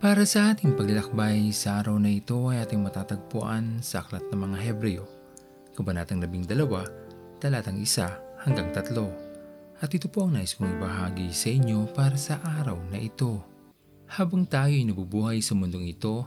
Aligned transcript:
Para 0.00 0.24
sa 0.24 0.56
ating 0.56 0.80
paglalakbay 0.80 1.52
sa 1.52 1.84
araw 1.84 2.00
na 2.00 2.08
ito 2.08 2.48
ay 2.48 2.64
ating 2.64 2.80
matatagpuan 2.80 3.84
sa 3.84 4.00
Aklat 4.00 4.24
ng 4.32 4.40
mga 4.48 4.56
Hebreo, 4.64 5.04
Kabanatang 5.76 6.24
12, 6.24 6.56
talatang 7.36 7.76
1 7.76 8.48
hanggang 8.48 8.72
3. 8.72 8.96
At 9.84 9.92
ito 9.92 10.08
po 10.08 10.24
ang 10.24 10.32
nais 10.32 10.56
kong 10.56 10.80
ibahagi 10.80 11.28
sa 11.36 11.52
inyo 11.52 11.92
para 11.92 12.16
sa 12.16 12.40
araw 12.40 12.80
na 12.88 12.96
ito. 12.96 13.44
Habang 14.08 14.48
tayo 14.48 14.72
ay 14.72 14.88
nabubuhay 14.88 15.44
sa 15.44 15.52
mundong 15.52 15.92
ito, 15.92 16.24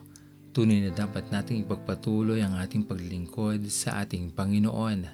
tunay 0.54 0.86
na 0.86 0.94
dapat 0.94 1.34
nating 1.34 1.66
ipagpatuloy 1.66 2.46
ang 2.46 2.54
ating 2.62 2.86
paglilingkod 2.86 3.74
sa 3.74 4.06
ating 4.06 4.38
Panginoon 4.38 5.10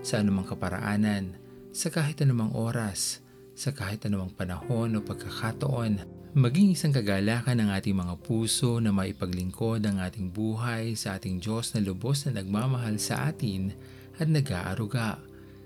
sa 0.00 0.24
anumang 0.24 0.48
kaparaanan, 0.48 1.36
sa 1.76 1.92
kahit 1.92 2.24
anumang 2.24 2.56
oras, 2.56 3.20
sa 3.52 3.68
kahit 3.68 4.08
anumang 4.08 4.32
panahon 4.32 4.96
o 4.96 5.04
pagkakataon, 5.04 6.17
maging 6.38 6.78
isang 6.78 6.94
kagalakan 6.94 7.58
ng 7.58 7.70
ating 7.74 7.98
mga 7.98 8.14
puso 8.22 8.78
na 8.78 8.94
maipaglingkod 8.94 9.82
ang 9.82 9.98
ating 9.98 10.30
buhay 10.30 10.94
sa 10.94 11.18
ating 11.18 11.42
Diyos 11.42 11.74
na 11.74 11.82
lubos 11.82 12.22
na 12.24 12.38
nagmamahal 12.38 13.02
sa 13.02 13.26
atin 13.26 13.74
at 14.22 14.30
nag-aaruga. 14.30 15.18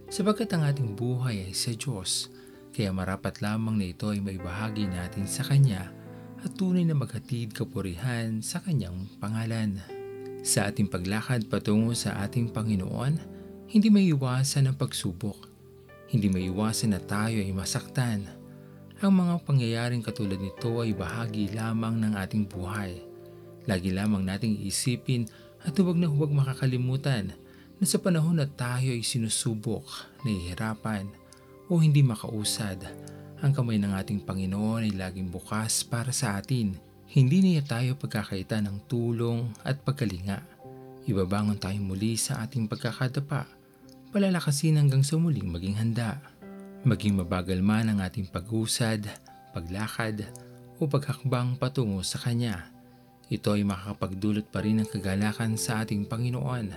Sapagkat 0.09 0.49
ang 0.57 0.65
ating 0.65 0.97
buhay 0.97 1.45
ay 1.47 1.53
sa 1.53 1.77
Diyos, 1.77 2.33
kaya 2.73 2.89
marapat 2.89 3.45
lamang 3.45 3.77
na 3.77 3.93
ito 3.93 4.09
ay 4.09 4.25
maibahagi 4.25 4.89
natin 4.89 5.29
sa 5.29 5.45
Kanya 5.45 5.93
at 6.41 6.51
tunay 6.57 6.89
na 6.89 6.97
maghatid 6.97 7.53
kapurihan 7.53 8.41
sa 8.41 8.65
Kanyang 8.65 9.13
pangalan. 9.21 9.77
Sa 10.41 10.73
ating 10.73 10.89
paglakad 10.89 11.53
patungo 11.53 11.93
sa 11.93 12.17
ating 12.25 12.49
Panginoon, 12.49 13.21
hindi 13.69 13.89
may 13.93 14.09
iwasan 14.09 14.73
ang 14.73 14.77
pagsubok 14.81 15.53
hindi 16.13 16.29
maiwasan 16.29 16.93
na 16.93 17.01
tayo 17.01 17.41
ay 17.41 17.49
masaktan. 17.57 18.29
Ang 19.03 19.19
mga 19.19 19.43
pangyayaring 19.43 19.99
katulad 19.99 20.39
nito 20.39 20.79
ay 20.79 20.95
bahagi 20.95 21.51
lamang 21.51 21.99
ng 21.99 22.15
ating 22.23 22.47
buhay. 22.47 23.03
Lagi 23.67 23.91
lamang 23.91 24.23
nating 24.23 24.63
isipin 24.63 25.27
at 25.67 25.75
huwag 25.75 25.99
na 25.99 26.07
huwag 26.07 26.31
makakalimutan 26.31 27.35
na 27.83 27.85
sa 27.85 27.99
panahon 27.99 28.39
na 28.39 28.47
tayo 28.47 28.95
ay 28.95 29.03
sinusubok, 29.03 29.83
nahihirapan 30.23 31.11
o 31.67 31.83
hindi 31.83 31.99
makausad, 32.07 32.79
ang 33.43 33.51
kamay 33.51 33.75
ng 33.83 33.91
ating 33.91 34.23
Panginoon 34.23 34.87
ay 34.87 34.95
laging 34.95 35.35
bukas 35.35 35.83
para 35.83 36.15
sa 36.15 36.39
atin. 36.39 36.79
Hindi 37.11 37.43
niya 37.43 37.67
tayo 37.67 37.99
pagkakaita 37.99 38.63
ng 38.63 38.87
tulong 38.87 39.51
at 39.67 39.83
pagkalinga. 39.83 40.47
Ibabangon 41.11 41.59
tayo 41.59 41.83
muli 41.83 42.15
sa 42.15 42.47
ating 42.47 42.71
pagkakadapa 42.71 43.51
palalakasin 44.15 44.79
hanggang 44.79 45.03
sa 45.03 45.19
muling 45.19 45.51
maging 45.51 45.75
handa. 45.75 46.23
Maging 46.83 47.23
mabagal 47.23 47.63
man 47.63 47.95
ang 47.95 48.03
ating 48.03 48.27
pag-usad, 48.27 49.07
paglakad, 49.55 50.27
o 50.83 50.91
paghakbang 50.91 51.55
patungo 51.55 52.03
sa 52.03 52.19
Kanya. 52.19 52.75
Ito 53.31 53.55
ay 53.55 53.63
makakapagdulot 53.63 54.51
pa 54.51 54.67
rin 54.67 54.83
ng 54.83 54.91
kagalakan 54.91 55.55
sa 55.55 55.87
ating 55.87 56.11
Panginoon 56.11 56.75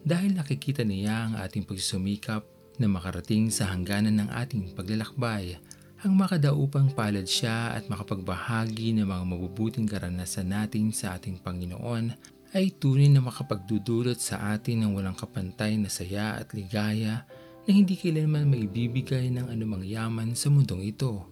dahil 0.00 0.32
nakikita 0.32 0.80
niya 0.80 1.28
ang 1.28 1.34
ating 1.36 1.68
pagsusumikap 1.68 2.40
na 2.80 2.88
makarating 2.88 3.52
sa 3.52 3.68
hangganan 3.68 4.24
ng 4.24 4.28
ating 4.32 4.72
paglalakbay 4.72 5.60
ang 6.00 6.16
makadaupang 6.16 6.96
palad 6.96 7.28
siya 7.28 7.76
at 7.76 7.84
makapagbahagi 7.92 8.96
ng 8.96 9.04
mga 9.04 9.24
mabubuting 9.28 9.84
karanasan 9.84 10.56
natin 10.56 10.88
sa 10.88 11.20
ating 11.20 11.36
Panginoon 11.44 12.16
ay 12.56 12.72
tunay 12.80 13.12
na 13.12 13.20
makapagdudulot 13.20 14.16
sa 14.16 14.56
atin 14.56 14.88
ng 14.88 14.96
walang 14.96 15.16
kapantay 15.16 15.76
na 15.76 15.92
saya 15.92 16.40
at 16.40 16.52
ligaya 16.56 17.28
na 17.64 17.72
hindi 17.72 17.96
kailanman 17.96 18.52
maibibigay 18.52 19.32
ng 19.32 19.48
anumang 19.48 19.84
yaman 19.84 20.36
sa 20.36 20.52
mundong 20.52 20.84
ito. 20.84 21.24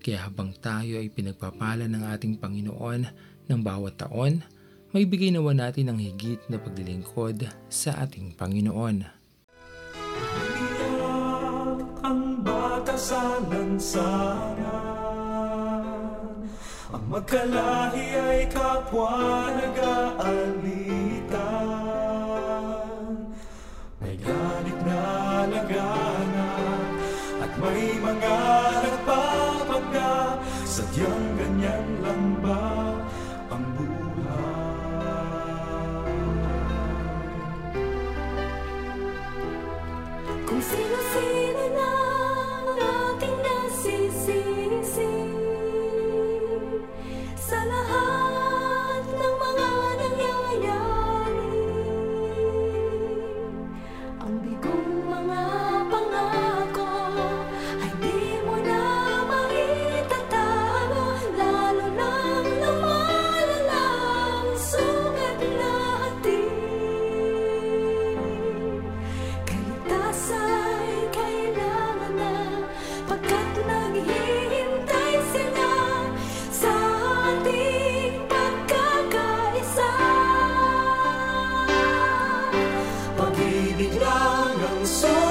Kaya 0.00 0.24
habang 0.28 0.52
tayo 0.56 0.96
ay 1.00 1.08
pinagpapala 1.12 1.88
ng 1.88 2.04
ating 2.04 2.36
Panginoon 2.40 3.06
ng 3.48 3.60
bawat 3.64 3.96
taon, 4.00 4.44
maibigay 4.92 5.32
nawa 5.32 5.54
natin 5.56 5.88
ang 5.92 5.98
higit 6.00 6.40
na 6.52 6.58
paglilingkod 6.60 7.48
sa 7.72 7.96
ating 8.04 8.36
Panginoon. 8.36 9.20
ang 12.00 12.40
batasanan 12.42 13.78
sana 13.78 14.74
Ang 16.90 17.06
magkalahi 17.06 18.18
ay 18.18 18.50
kapwa 18.50 19.46
nag-aalitan 19.54 21.69
may 27.60 27.92
mga 28.00 28.36
nagpapagda 28.80 30.40
Sadyang 30.64 31.26
ganyan 31.36 31.86
lang 32.00 32.24
ba 32.40 32.64
ang 33.52 33.64
buhay? 33.76 33.90
Kung 40.48 40.62
sino-sino 40.62 41.49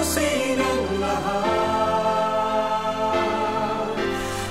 susi 0.09 0.58
ng 0.58 1.06
lahat. 1.06 1.46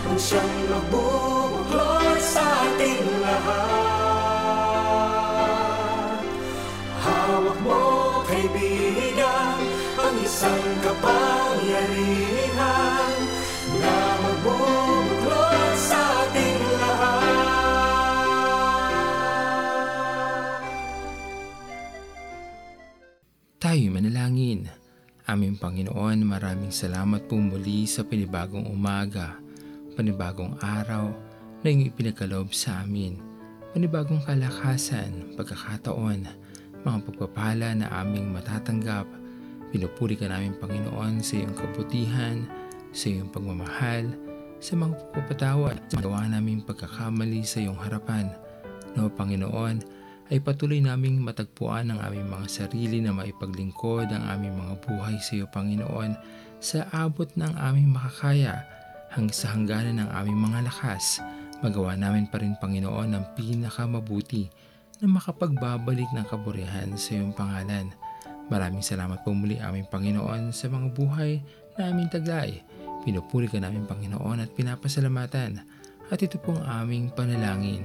Ang 0.07 0.15
siyang 0.15 0.55
nagbubuklod 0.71 2.23
sa 2.23 2.47
ating 2.47 3.03
lahat. 3.27 3.83
Hawak 7.03 7.59
mo, 7.67 8.23
kaibigan, 8.31 9.59
ang 9.99 10.15
isang 10.23 10.63
kapangyarihan 10.87 13.19
Na 13.83 13.99
magbubuklod 14.23 15.75
sa 15.75 16.23
ating 16.23 16.63
lahat. 16.79 17.19
Tayo 23.59 23.91
manalangin. 23.91 24.71
Aming 25.29 25.61
Panginoon, 25.61 26.25
maraming 26.25 26.73
salamat 26.73 27.29
po 27.29 27.37
muli 27.37 27.85
sa 27.85 28.01
pinibagong 28.01 28.65
umaga, 28.65 29.37
panibagong 29.93 30.57
araw 30.57 31.13
na 31.61 31.69
iyong 31.69 31.93
ipinagkaloob 31.93 32.57
sa 32.57 32.81
amin, 32.81 33.21
panibagong 33.77 34.25
kalakasan, 34.25 35.37
pagkakataon, 35.37 36.25
mga 36.81 36.99
pagpapala 37.05 37.77
na 37.77 37.93
aming 38.01 38.33
matatanggap. 38.33 39.05
Pinupuri 39.69 40.17
ka 40.17 40.33
namin 40.33 40.57
Panginoon 40.57 41.21
sa 41.21 41.37
iyong 41.37 41.53
kabutihan, 41.53 42.49
sa 42.97 43.13
iyong 43.13 43.29
pagmamahal, 43.29 44.09
sa 44.65 44.81
mga 44.81 44.97
pagpapatawa 44.97 45.77
at 45.77 45.93
sa 45.93 46.01
gawa 46.01 46.25
naming 46.25 46.65
pagkakamali 46.65 47.45
sa 47.45 47.61
iyong 47.61 47.77
harapan. 47.77 48.33
No 48.97 49.13
Panginoon, 49.13 49.98
ay 50.29 50.45
patuloy 50.45 50.85
naming 50.85 51.25
matagpuan 51.25 51.89
ang 51.89 52.05
aming 52.05 52.29
mga 52.29 52.47
sarili 52.49 53.01
na 53.01 53.17
maipaglingkod 53.17 54.13
ang 54.13 54.25
aming 54.29 54.61
mga 54.61 54.75
buhay 54.85 55.17
sa 55.25 55.33
iyo, 55.41 55.47
Panginoon, 55.49 56.13
sa 56.61 56.85
abot 56.93 57.29
ng 57.33 57.55
aming 57.57 57.89
makakaya 57.97 58.61
hanggang 59.09 59.33
sa 59.33 59.57
hangganan 59.57 60.05
ng 60.05 60.11
aming 60.13 60.37
mga 60.37 60.69
lakas. 60.69 61.25
Magawa 61.65 61.97
namin 61.97 62.29
pa 62.29 62.39
rin, 62.39 62.55
Panginoon, 62.61 63.17
ang 63.17 63.25
pinakamabuti 63.35 64.53
na 65.01 65.07
makapagbabalik 65.09 66.13
ng 66.13 66.27
kaburihan 66.29 66.93
sa 67.01 67.17
iyong 67.17 67.33
pangalan. 67.33 67.89
Maraming 68.53 68.85
salamat 68.85 69.25
po 69.25 69.33
muli 69.33 69.57
aming 69.59 69.89
Panginoon 69.89 70.53
sa 70.53 70.69
mga 70.69 70.93
buhay 70.93 71.41
na 71.81 71.89
aming 71.89 72.13
taglay. 72.13 72.61
Pinupuri 73.03 73.49
ka 73.49 73.57
namin 73.59 73.89
Panginoon 73.89 74.45
at 74.45 74.53
pinapasalamatan. 74.53 75.65
At 76.09 76.21
ito 76.25 76.41
pong 76.41 76.65
aming 76.65 77.13
panalangin 77.13 77.85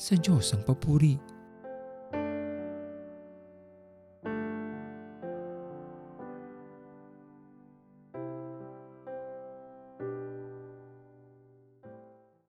sa 0.00 0.16
Diyos 0.16 0.56
ang 0.56 0.64
papuri. 0.64 1.29